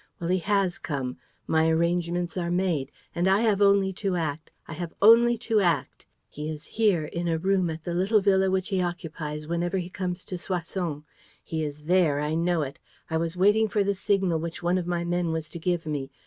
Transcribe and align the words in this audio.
Well, 0.19 0.31
he 0.31 0.39
has 0.39 0.79
come. 0.79 1.17
My 1.45 1.69
arrangements 1.69 2.35
are 2.35 2.49
made. 2.49 2.89
And 3.13 3.27
I 3.27 3.41
have 3.41 3.61
only 3.61 3.93
to 4.01 4.15
act.... 4.15 4.49
I 4.67 4.73
have 4.73 4.95
only 4.99 5.37
to 5.45 5.59
act! 5.61 6.07
He 6.27 6.49
is 6.49 6.65
here, 6.65 7.05
in 7.05 7.27
a 7.27 7.37
room 7.37 7.69
at 7.69 7.83
the 7.83 7.93
little 7.93 8.19
villa 8.19 8.49
which 8.49 8.69
he 8.69 8.81
occupies 8.81 9.45
whenever 9.47 9.77
he 9.77 9.91
comes 9.91 10.25
to 10.25 10.39
Soissons. 10.39 11.03
He 11.43 11.63
is 11.63 11.83
there, 11.83 12.19
I 12.19 12.33
know 12.33 12.63
it. 12.63 12.79
I 13.11 13.17
was 13.17 13.37
waiting 13.37 13.67
for 13.67 13.83
the 13.83 13.93
signal 13.93 14.39
which 14.39 14.63
one 14.63 14.79
of 14.79 14.87
my 14.87 15.03
men 15.03 15.31
was 15.31 15.51
to 15.51 15.59
give 15.59 15.85
me. 15.85 16.09